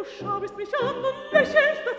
[0.00, 1.89] Du schaust mich an und lächelst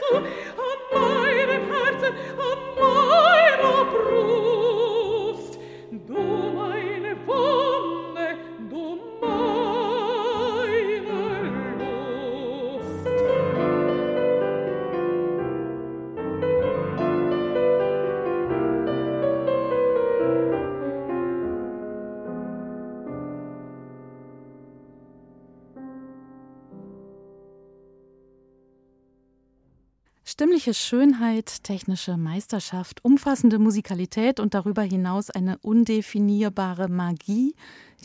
[30.31, 37.53] Stimmliche Schönheit, technische Meisterschaft, umfassende Musikalität und darüber hinaus eine undefinierbare Magie,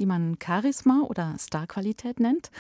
[0.01, 2.51] die man Charisma oder Starqualität nennt,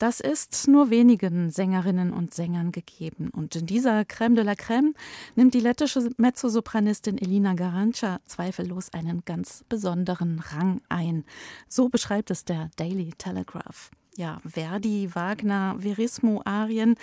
[0.00, 3.30] das ist nur wenigen Sängerinnen und Sängern gegeben.
[3.30, 4.94] Und in dieser Crème de la Crème
[5.36, 11.24] nimmt die lettische Mezzosopranistin Elina Garanca zweifellos einen ganz besonderen Rang ein.
[11.68, 16.96] So beschreibt es der Daily Telegraph ja, Verdi, Wagner, Verismo-Arien.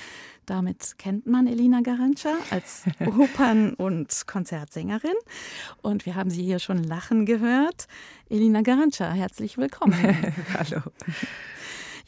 [0.46, 5.16] Damit kennt man Elina Garanca als Opern- und Konzertsängerin.
[5.82, 7.88] Und wir haben sie hier schon lachen gehört.
[8.30, 9.96] Elina Garanca, herzlich willkommen.
[10.54, 10.82] Hallo.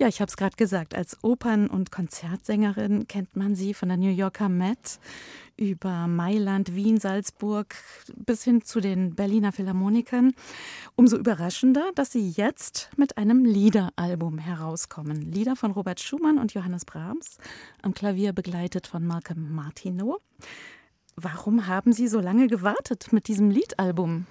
[0.03, 3.97] Ja, ich habe es gerade gesagt, als Opern- und Konzertsängerin kennt man sie von der
[3.97, 4.99] New Yorker Met
[5.55, 7.73] über Mailand, Wien, Salzburg
[8.13, 10.33] bis hin zu den Berliner Philharmonikern.
[10.97, 15.21] Umso überraschender, dass sie jetzt mit einem Liederalbum herauskommen.
[15.21, 17.37] Lieder von Robert Schumann und Johannes Brahms,
[17.81, 20.19] am Klavier begleitet von Malcolm Martineau.
[21.15, 24.25] Warum haben Sie so lange gewartet mit diesem Liedalbum?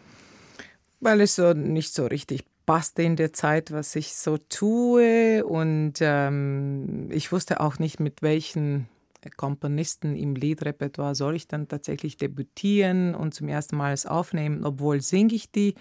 [1.00, 5.45] Weil es so nicht so richtig passte in der Zeit, was ich so tue.
[5.45, 8.89] Und ähm, ich wusste auch nicht, mit welchen
[9.37, 15.01] Komponisten im Liedrepertoire soll ich dann tatsächlich debütieren und zum ersten Mal es aufnehmen, obwohl
[15.01, 15.75] singe ich die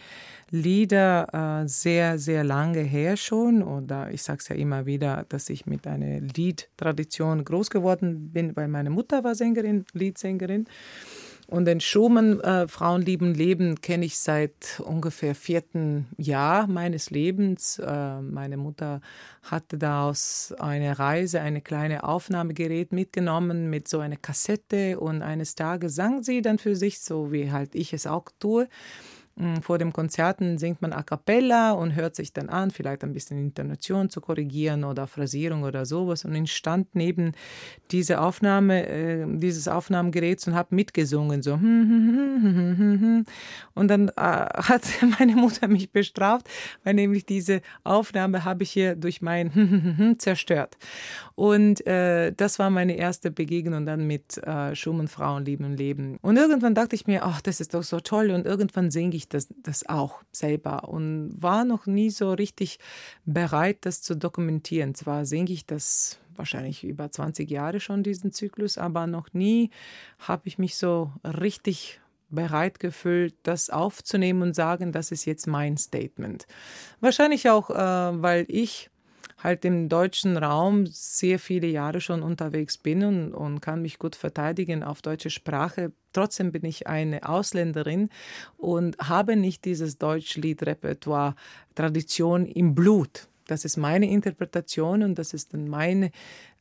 [0.52, 3.64] Lieder äh, sehr, sehr lange her schon.
[3.64, 8.56] Oder ich sage es ja immer wieder, dass ich mit einer Liedtradition groß geworden bin,
[8.56, 10.68] weil meine Mutter war Sängerin, Liedsängerin.
[11.52, 17.78] Und den Schumann äh, Frauen lieben Leben kenne ich seit ungefähr vierten Jahr meines Lebens.
[17.78, 19.02] Äh, meine Mutter
[19.44, 25.56] hatte da aus einer Reise eine kleine Aufnahmegerät mitgenommen mit so einer Kassette und eines
[25.56, 28.70] Tages sang sie dann für sich, so wie halt ich es auch tue.
[29.62, 33.38] Vor dem Konzerten singt man a cappella und hört sich dann an, vielleicht ein bisschen
[33.38, 36.26] Intonation zu korrigieren oder Phrasierung oder sowas.
[36.26, 37.34] Und ich stand neben
[37.92, 41.54] diese Aufnahme, äh, dieses Aufnahmegeräts und habe mitgesungen, so.
[41.54, 43.26] Und
[43.88, 44.84] dann äh, hat
[45.20, 46.48] meine Mutter mich bestraft,
[46.84, 50.78] weil nämlich diese Aufnahme habe ich hier durch mein zerstört.
[51.36, 56.18] Und äh, das war meine erste Begegnung dann mit äh, Schumann, Frauen, Lieben und Leben.
[56.22, 58.32] Und irgendwann dachte ich mir, ach, das ist doch so toll.
[58.32, 62.80] Und irgendwann singe ich das, das auch selber und war noch nie so richtig
[63.26, 64.96] bereit, das zu dokumentieren.
[64.96, 69.70] Zwar singe ich das wahrscheinlich über 20 Jahre schon, diesen Zyklus, aber noch nie
[70.20, 72.00] habe ich mich so richtig
[72.30, 76.48] bereit gefühlt, das aufzunehmen und sagen, das ist jetzt mein Statement.
[77.02, 78.90] Wahrscheinlich auch, äh, weil ich
[79.38, 84.16] halt im deutschen Raum sehr viele Jahre schon unterwegs bin und, und kann mich gut
[84.16, 85.92] verteidigen auf deutsche Sprache.
[86.14, 88.10] Trotzdem bin ich eine Ausländerin
[88.58, 91.36] und habe nicht dieses Deutschliedrepertoire
[91.76, 93.28] Tradition im Blut.
[93.48, 96.12] Das ist meine Interpretation und das ist dann meine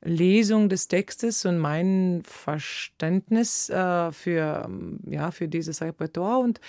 [0.02, 4.68] Lesung des Textes und mein Verständnis äh, für,
[5.06, 6.40] ja, für dieses Repertoire.
[6.40, 6.60] Und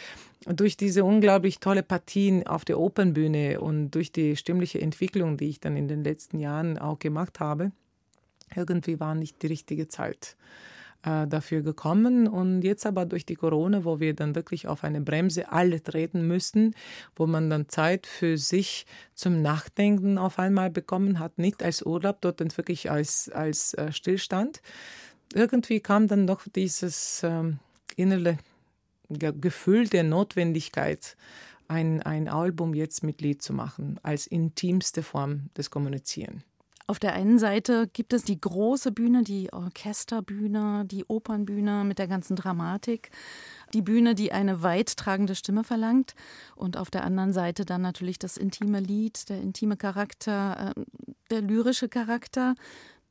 [0.46, 5.60] durch diese unglaublich tolle Partien auf der Opernbühne und durch die stimmliche Entwicklung, die ich
[5.60, 7.72] dann in den letzten Jahren auch gemacht habe,
[8.56, 10.36] irgendwie war nicht die richtige Zeit
[11.04, 12.28] äh, dafür gekommen.
[12.28, 16.28] Und jetzt aber durch die Corona, wo wir dann wirklich auf eine Bremse alle treten
[16.28, 16.76] müssen,
[17.16, 22.22] wo man dann Zeit für sich zum Nachdenken auf einmal bekommen hat, nicht als Urlaub,
[22.22, 24.62] dort dann wirklich als, als äh, Stillstand.
[25.34, 27.60] Irgendwie kam dann doch dieses ähm,
[27.96, 28.38] innere
[29.10, 31.18] Gefühl der Notwendigkeit,
[31.68, 36.44] ein, ein Album jetzt mit Lied zu machen, als intimste Form des Kommunizieren.
[36.88, 42.08] Auf der einen Seite gibt es die große Bühne, die Orchesterbühne, die Opernbühne mit der
[42.08, 43.12] ganzen Dramatik,
[43.74, 46.16] die Bühne, die eine weit tragende Stimme verlangt
[46.56, 50.82] und auf der anderen Seite dann natürlich das intime Lied, der intime Charakter, äh,
[51.30, 52.56] der lyrische Charakter.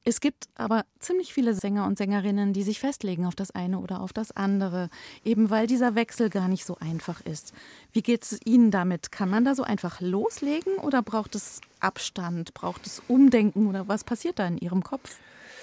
[0.03, 4.01] Es gibt aber ziemlich viele Sänger und Sängerinnen, die sich festlegen auf das eine oder
[4.01, 4.89] auf das andere,
[5.25, 7.53] eben weil dieser Wechsel gar nicht so einfach ist.
[7.93, 9.13] Wie geht es Ihnen damit?
[9.13, 14.05] Kann man da so einfach loslegen oder braucht es Abstand, braucht es Umdenken oder was
[14.05, 15.19] passiert da in Ihrem Kopf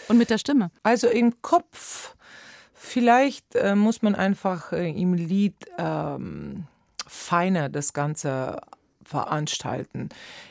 [0.07, 0.69] und mit der Stimme?
[0.83, 2.15] Also im Kopf,
[2.73, 6.67] vielleicht äh, muss man einfach äh, im Lied ähm,
[7.07, 8.61] feiner das Ganze
[9.07, 10.09] veranstalten.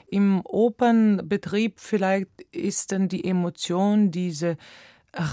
[0.08, 4.56] Im Opernbetrieb vielleicht ist dann die Emotion, diese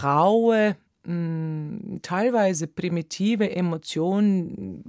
[0.04, 0.76] raue,
[1.06, 4.84] hm, teilweise primitive Emotion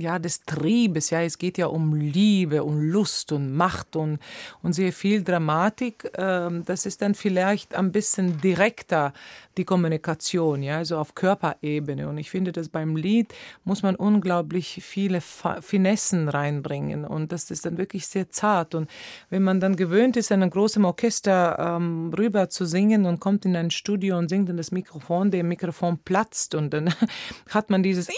[0.00, 1.10] ja, des Triebes.
[1.10, 4.18] Ja, es geht ja um Liebe und Lust und Macht und,
[4.62, 6.10] und sehr viel Dramatik.
[6.16, 9.12] Ähm, das ist dann vielleicht ein bisschen direkter
[9.56, 12.08] die Kommunikation, ja, also auf Körperebene.
[12.08, 17.66] Und ich finde, dass beim Lied muss man unglaublich viele Finessen reinbringen und das ist
[17.66, 18.74] dann wirklich sehr zart.
[18.74, 18.88] Und
[19.28, 23.44] wenn man dann gewöhnt ist, in einem großen Orchester ähm, rüber zu singen und kommt
[23.44, 26.94] in ein Studio und singt in das Mikrofon, der Mikrofon platzt und dann
[27.50, 28.08] hat man dieses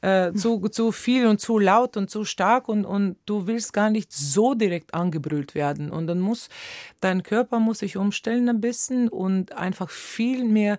[0.00, 3.90] äh, zu, zu viel und zu laut und zu stark und, und du willst gar
[3.90, 5.90] nicht so direkt angebrüllt werden.
[5.90, 6.48] Und dann muss
[7.00, 10.78] dein Körper muss sich umstellen ein bisschen und einfach viel mehr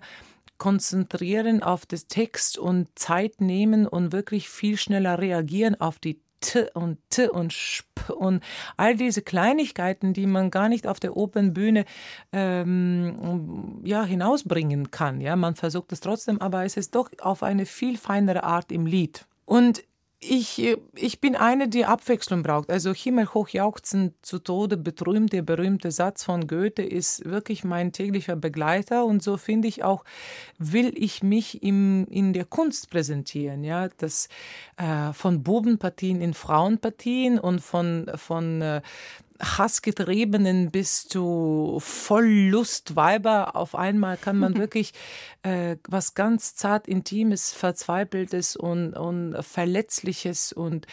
[0.58, 6.66] konzentrieren auf das Text und Zeit nehmen und wirklich viel schneller reagieren auf die T
[6.74, 8.42] und T und Sp und
[8.76, 11.84] all diese Kleinigkeiten, die man gar nicht auf der Opernbühne
[12.32, 15.20] ähm, ja, hinausbringen kann.
[15.20, 18.86] Ja, man versucht es trotzdem, aber es ist doch auf eine viel feinere Art im
[18.86, 19.26] Lied.
[19.44, 19.84] Und
[20.18, 22.70] ich, ich bin eine, die Abwechslung braucht.
[22.70, 28.34] Also Himmelhoch jauchzen zu Tode betrümt, der berühmte Satz von Goethe ist wirklich mein täglicher
[28.34, 30.04] Begleiter und so finde ich auch,
[30.58, 34.28] will ich mich im, in der Kunst präsentieren, ja, das
[34.78, 38.80] äh, von Bubenpartien in Frauenpartien und von, von äh,
[39.40, 43.56] Hassgetriebenen bis zu voll Lustweiber.
[43.56, 44.92] Auf einmal kann man wirklich
[45.42, 50.86] äh, was ganz zart Intimes, Verzweifelstes und, und Verletzliches und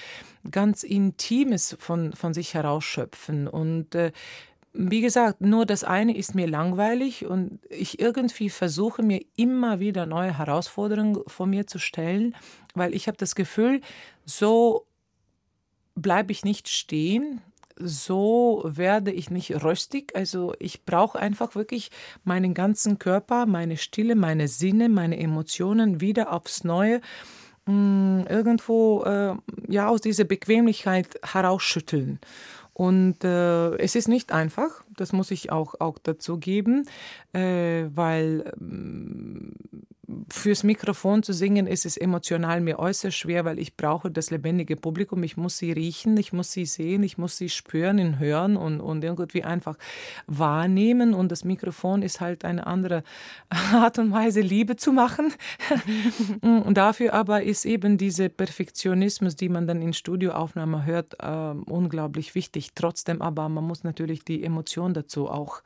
[0.49, 3.47] ganz Intimes von, von sich herausschöpfen.
[3.47, 4.11] Und äh,
[4.73, 10.07] wie gesagt, nur das eine ist mir langweilig und ich irgendwie versuche mir immer wieder
[10.07, 12.35] neue Herausforderungen vor mir zu stellen,
[12.73, 13.81] weil ich habe das Gefühl,
[14.25, 14.87] so
[15.95, 17.41] bleibe ich nicht stehen,
[17.83, 20.15] so werde ich nicht röstig.
[20.15, 21.91] Also ich brauche einfach wirklich
[22.23, 27.01] meinen ganzen Körper, meine Stille, meine Sinne, meine Emotionen wieder aufs Neue
[27.65, 29.35] mh, mm, irgendwo äh,
[29.67, 32.19] ja aus dieser Bequemlichkeit herausschütteln.
[32.73, 36.87] Und äh, es ist nicht einfach, das muss ich auch, auch dazu geben,
[37.31, 43.75] äh, weil äh, fürs Mikrofon zu singen ist es emotional mir äußerst schwer, weil ich
[43.75, 45.23] brauche das lebendige Publikum.
[45.23, 48.81] Ich muss sie riechen, ich muss sie sehen, ich muss sie spüren und hören und,
[48.81, 49.77] und irgendwie einfach
[50.27, 51.13] wahrnehmen.
[51.13, 53.03] Und das Mikrofon ist halt eine andere
[53.49, 55.33] Art und Weise, Liebe zu machen.
[56.41, 62.35] und dafür aber ist eben dieser Perfektionismus, die man dann in Studioaufnahmen hört, äh, unglaublich
[62.35, 62.71] wichtig.
[62.75, 65.61] Trotzdem aber, man muss natürlich die Emotion dazu auch,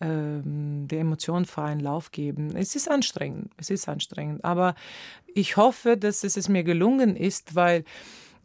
[0.00, 0.06] äh,
[0.44, 2.54] der Emotion freien Lauf geben.
[2.56, 3.50] Es ist anstrengend.
[3.56, 4.44] Es ist anstrengend.
[4.44, 4.74] Aber
[5.26, 7.84] ich hoffe, dass es mir gelungen ist, weil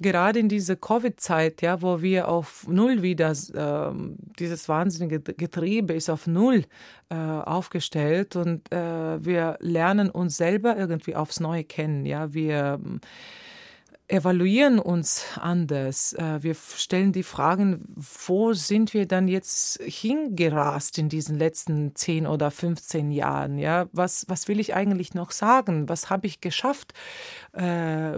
[0.01, 3.93] gerade in dieser Covid-Zeit, ja, wo wir auf Null wieder, äh,
[4.39, 6.65] dieses wahnsinnige Getriebe ist auf Null
[7.09, 12.79] äh, aufgestellt und äh, wir lernen uns selber irgendwie aufs Neue kennen, ja, wir
[14.11, 16.13] evaluieren uns anders.
[16.13, 17.85] Äh, wir stellen die Fragen,
[18.27, 23.57] wo sind wir dann jetzt hingerast in diesen letzten 10 oder 15 Jahren?
[23.57, 25.87] Ja, was, was will ich eigentlich noch sagen?
[25.87, 26.93] Was habe ich geschafft?
[27.53, 27.63] Äh,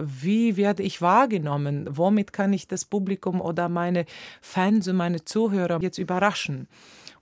[0.00, 1.88] wie werde ich wahrgenommen?
[1.90, 4.04] Womit kann ich das Publikum oder meine
[4.40, 6.66] Fans und meine Zuhörer jetzt überraschen?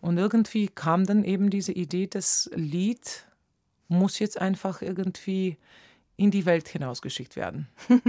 [0.01, 3.25] Und irgendwie kam dann eben diese Idee, das Lied
[3.89, 5.59] muss jetzt einfach irgendwie
[6.17, 7.69] in die Welt hinausgeschickt werden.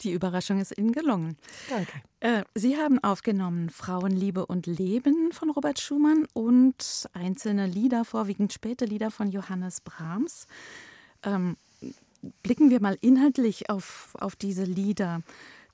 [0.00, 1.36] Die Überraschung ist Ihnen gelungen.
[1.70, 1.92] Danke.
[2.20, 8.84] Äh, Sie haben aufgenommen Frauenliebe und Leben von Robert Schumann und einzelne Lieder, vorwiegend späte
[8.84, 10.46] Lieder von Johannes Brahms.
[11.22, 11.56] Ähm,
[12.42, 15.22] blicken wir mal inhaltlich auf, auf diese Lieder.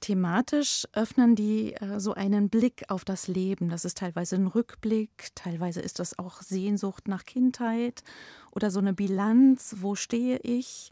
[0.00, 3.68] Thematisch öffnen die äh, so einen Blick auf das Leben.
[3.68, 8.02] Das ist teilweise ein Rückblick, teilweise ist das auch Sehnsucht nach Kindheit
[8.50, 10.90] oder so eine Bilanz, wo stehe ich?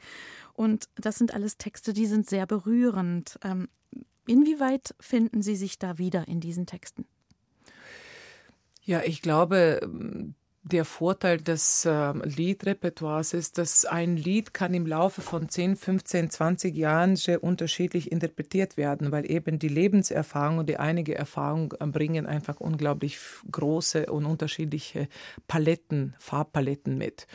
[0.58, 3.38] Und das sind alles Texte, die sind sehr berührend.
[3.44, 3.68] Ähm,
[4.26, 7.06] inwieweit finden Sie sich da wieder in diesen Texten?
[8.82, 9.78] Ja, ich glaube,
[10.64, 16.30] der Vorteil des äh, Liedrepertoires ist, dass ein Lied kann im Laufe von 10, 15,
[16.30, 21.86] 20 Jahren sehr unterschiedlich interpretiert werden, weil eben die Lebenserfahrung und die einige Erfahrung äh,
[21.86, 23.16] bringen einfach unglaublich
[23.48, 25.06] große und unterschiedliche
[25.46, 27.28] Paletten, Farbpaletten mit.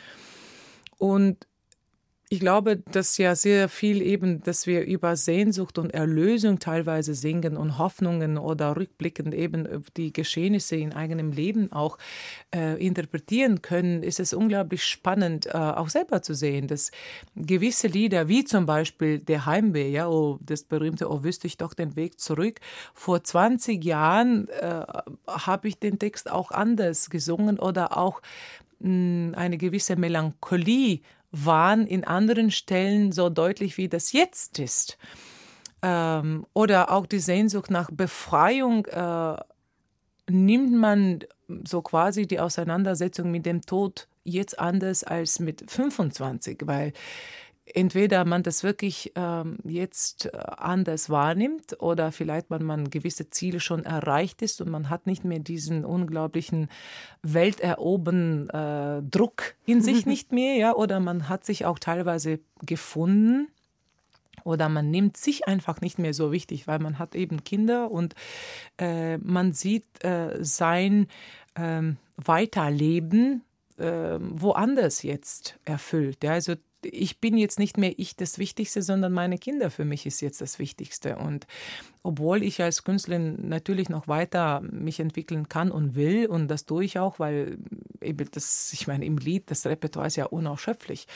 [0.98, 1.46] Und
[2.30, 7.56] ich glaube, dass ja sehr viel eben, dass wir über Sehnsucht und Erlösung teilweise singen
[7.56, 11.98] und Hoffnungen oder rückblickend eben die Geschehnisse in eigenem Leben auch
[12.54, 16.92] äh, interpretieren können, ist es unglaublich spannend, äh, auch selber zu sehen, dass
[17.36, 21.74] gewisse Lieder, wie zum Beispiel Der Heimweh, ja, oh, das berühmte Oh, wüsste ich doch
[21.74, 22.58] den Weg zurück,
[22.94, 24.82] vor 20 Jahren äh,
[25.28, 28.22] habe ich den Text auch anders gesungen oder auch
[28.80, 31.00] mh, hm, eine gewisse Melancholie
[31.34, 34.98] waren in anderen Stellen so deutlich, wie das jetzt ist.
[35.82, 39.36] Ähm, oder auch die Sehnsucht nach Befreiung äh,
[40.30, 41.24] nimmt man
[41.66, 46.92] so quasi die Auseinandersetzung mit dem Tod jetzt anders als mit 25, weil
[47.66, 53.60] entweder man das wirklich ähm, jetzt äh, anders wahrnimmt oder vielleicht man, man gewisse Ziele
[53.60, 56.68] schon erreicht ist und man hat nicht mehr diesen unglaublichen
[57.22, 63.48] welteroberen äh, Druck in sich nicht mehr, ja, oder man hat sich auch teilweise gefunden
[64.44, 68.14] oder man nimmt sich einfach nicht mehr so wichtig, weil man hat eben Kinder und
[68.78, 71.06] äh, man sieht äh, sein
[71.56, 73.42] ähm, Weiterleben
[73.78, 76.22] äh, woanders jetzt erfüllt.
[76.22, 76.54] Ja, also
[76.84, 80.40] ich bin jetzt nicht mehr ich das Wichtigste, sondern meine Kinder für mich ist jetzt
[80.40, 81.16] das Wichtigste.
[81.16, 81.46] Und
[82.04, 86.84] obwohl ich als Künstlerin natürlich noch weiter mich entwickeln kann und will, und das tue
[86.84, 87.56] ich auch, weil
[88.02, 91.06] eben das, ich meine, im Lied, das Repertoire ist ja unausschöpflich.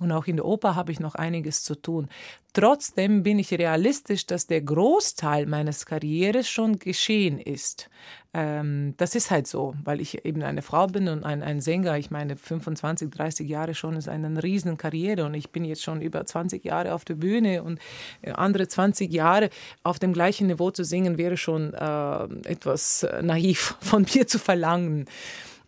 [0.00, 2.08] Und auch in der Oper habe ich noch einiges zu tun.
[2.54, 7.88] Trotzdem bin ich realistisch, dass der Großteil meines Karrieres schon geschehen ist.
[8.34, 11.98] Ähm, das ist halt so, weil ich eben eine Frau bin und ein, ein Sänger.
[11.98, 16.00] Ich meine, 25, 30 Jahre schon ist eine riesen Karriere und ich bin jetzt schon
[16.00, 17.78] über 20 Jahre auf der Bühne und
[18.22, 19.50] äh, andere 20 Jahre
[19.82, 25.06] auf dem gleichen Niveau zu singen, wäre schon äh, etwas naiv von mir zu verlangen.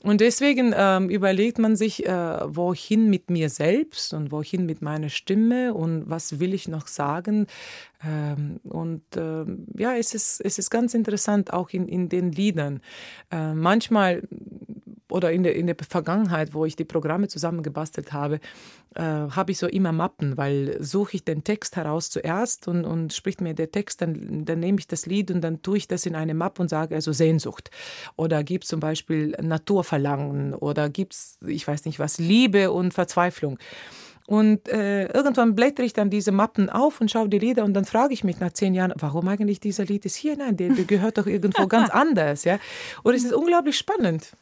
[0.05, 2.11] Und deswegen ähm, überlegt man sich, äh,
[2.45, 7.47] wohin mit mir selbst und wohin mit meiner Stimme und was will ich noch sagen.
[8.07, 9.47] Ähm, und äh,
[9.81, 12.83] ja, es ist, es ist ganz interessant auch in, in den Liedern.
[13.31, 14.23] Äh, manchmal
[15.11, 18.41] oder in der, in der Vergangenheit, wo ich die Programme zusammengebastelt habe,
[18.95, 23.13] äh, habe ich so immer Mappen, weil suche ich den Text heraus zuerst und, und
[23.13, 26.07] spricht mir der Text, dann, dann nehme ich das Lied und dann tue ich das
[26.07, 27.71] in eine Mappe und sage also Sehnsucht.
[28.17, 32.95] Oder gibt es zum Beispiel Naturverlangen oder gibt es, ich weiß nicht was, Liebe und
[32.95, 33.59] Verzweiflung.
[34.27, 37.85] Und äh, irgendwann blättere ich dann diese Mappen auf und schaue die Lieder und dann
[37.85, 40.35] frage ich mich nach zehn Jahren, warum eigentlich dieser Lied ist hier?
[40.37, 42.45] Nein, der, der gehört doch irgendwo ganz anders.
[42.45, 42.59] Ja?
[43.03, 44.33] Und es ist unglaublich spannend.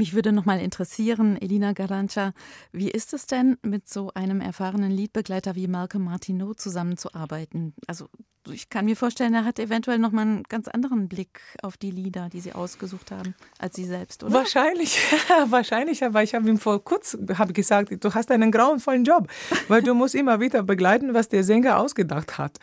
[0.00, 2.32] Mich würde noch mal interessieren, Elina Garancha,
[2.72, 7.74] wie ist es denn, mit so einem erfahrenen Liedbegleiter wie Malcolm Martineau zusammenzuarbeiten?
[7.86, 8.08] Also
[8.50, 11.90] ich kann mir vorstellen, er hat eventuell noch mal einen ganz anderen Blick auf die
[11.90, 14.32] Lieder, die Sie ausgesucht haben, als Sie selbst, oder?
[14.32, 14.98] Wahrscheinlich,
[15.48, 19.28] wahrscheinlich, aber ich habe ihm vor kurz habe gesagt, du hast einen grauenvollen Job,
[19.68, 22.56] weil du musst immer wieder begleiten, was der Sänger ausgedacht hat.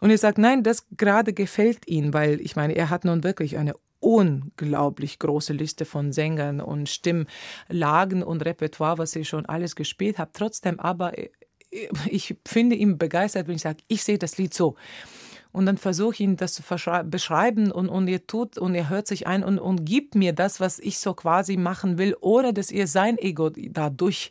[0.00, 3.58] Und er sagt, nein, das gerade gefällt ihm, weil ich meine, er hat nun wirklich
[3.58, 10.18] eine unglaublich große Liste von Sängern und Stimmlagen und Repertoire, was ich schon alles gespielt
[10.18, 10.30] habe.
[10.32, 11.30] Trotzdem aber, äh,
[12.10, 14.76] ich finde ihn begeistert, wenn ich sage, ich sehe das Lied so.
[15.50, 16.62] Und dann versuche ich ihn das zu
[17.04, 20.60] beschreiben und, und er tut und er hört sich ein und, und gibt mir das,
[20.60, 24.30] was ich so quasi machen will, ohne dass er sein Ego dadurch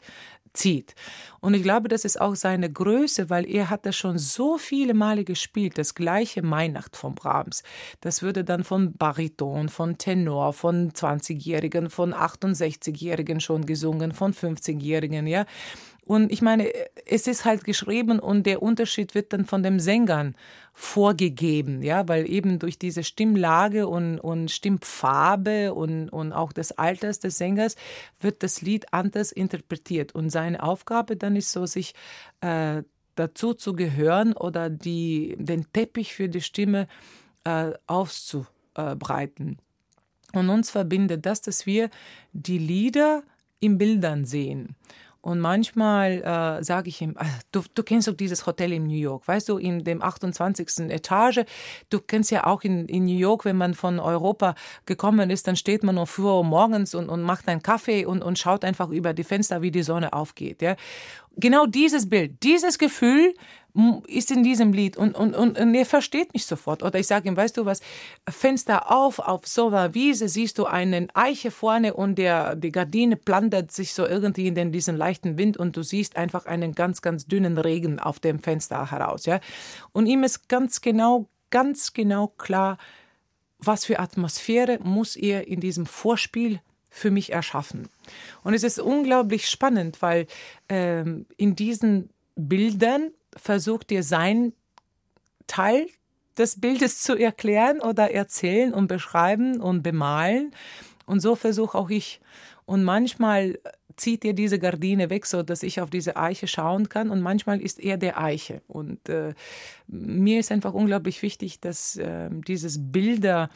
[0.57, 0.95] zieht.
[1.39, 4.93] Und ich glaube, das ist auch seine Größe, weil er hat das schon so viele
[4.93, 7.63] Male gespielt, das gleiche Weihnacht von Brahms.
[8.01, 15.27] Das würde dann von Bariton, von Tenor, von 20-Jährigen, von 68-Jährigen schon gesungen, von 50-Jährigen,
[15.27, 15.45] ja.
[16.07, 16.71] Und ich meine,
[17.05, 20.35] es ist halt geschrieben und der Unterschied wird dann von den Sängern
[20.71, 27.19] vorgegeben, ja, weil eben durch diese Stimmlage und, und Stimmfarbe und, und auch des Alters
[27.19, 27.75] des Sängers
[28.21, 30.15] wird das Lied anders interpretiert.
[30.15, 31.93] Und seine Aufgabe dann ist so, sich
[32.39, 32.83] äh,
[33.15, 36.87] dazu zu gehören oder die, den Teppich für die Stimme
[37.43, 39.57] äh, auszubreiten.
[40.31, 41.89] Und uns verbindet das, dass wir
[42.31, 43.23] die Lieder
[43.59, 44.75] in Bildern sehen.
[45.27, 48.95] Und manchmal äh, sage ich ihm, ah, du, du kennst doch dieses Hotel in New
[48.95, 50.89] York, weißt du, in dem 28.
[50.89, 51.43] Etage.
[51.89, 54.55] Du kennst ja auch in, in New York, wenn man von Europa
[54.85, 58.39] gekommen ist, dann steht man noch früh morgens und, und macht einen Kaffee und, und
[58.39, 60.61] schaut einfach über die Fenster, wie die Sonne aufgeht.
[60.61, 60.77] Ja?
[61.37, 63.33] genau dieses Bild, dieses Gefühl
[64.07, 66.81] ist in diesem Lied und, und, und, und er versteht mich sofort.
[66.81, 67.81] Oder ich sage ihm, weißt du was,
[68.27, 73.15] Fenster auf, auf so einer Wiese siehst du einen Eiche vorne und der, die Gardine
[73.15, 77.27] plantet sich so irgendwie in diesen leichten Wind und du siehst einfach einen ganz, ganz
[77.27, 79.25] dünnen Regen auf dem Fenster heraus.
[79.25, 79.39] Ja?
[79.91, 82.77] Und ihm ist ganz genau, ganz genau klar,
[83.59, 87.89] was für Atmosphäre muss er in diesem Vorspiel für mich erschaffen.
[88.43, 90.25] Und es ist unglaublich spannend, weil
[90.67, 94.53] ähm, in diesen Bildern versucht dir sein
[95.47, 95.87] Teil
[96.37, 100.51] des Bildes zu erklären oder erzählen und beschreiben und bemalen.
[101.05, 102.19] Und so versuche auch ich.
[102.65, 103.57] Und manchmal
[103.95, 107.09] zieht er diese Gardine weg, so dass ich auf diese Eiche schauen kann.
[107.09, 108.61] Und manchmal ist er der Eiche.
[108.67, 109.33] Und äh,
[109.87, 113.49] mir ist einfach unglaublich wichtig, dass äh, dieses Bilder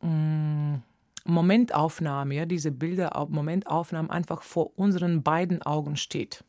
[0.00, 0.74] mm,
[1.26, 6.44] Momentaufnahme, ja, diese Bilder, Momentaufnahmen einfach vor unseren beiden Augen steht.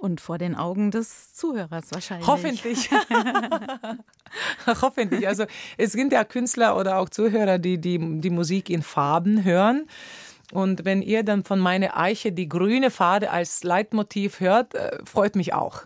[0.00, 2.26] Und vor den Augen des Zuhörers wahrscheinlich.
[2.26, 2.90] Hoffentlich.
[4.66, 5.28] Hoffentlich.
[5.28, 5.44] Also
[5.76, 9.86] es sind ja Künstler oder auch Zuhörer, die, die die Musik in Farben hören.
[10.52, 15.36] Und wenn ihr dann von meiner Eiche die grüne Fade als Leitmotiv hört, äh, freut
[15.36, 15.84] mich auch.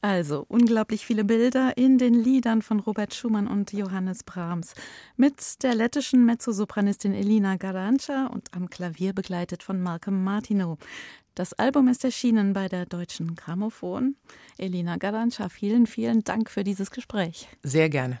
[0.00, 4.74] Also unglaublich viele Bilder in den Liedern von Robert Schumann und Johannes Brahms
[5.16, 10.78] mit der lettischen Mezzosopranistin Elina Garanca und am Klavier begleitet von Malcolm Martineau.
[11.40, 14.14] Das Album ist erschienen bei der Deutschen Grammophon.
[14.58, 17.48] Elina Garanca, vielen, vielen Dank für dieses Gespräch.
[17.62, 18.20] Sehr gerne.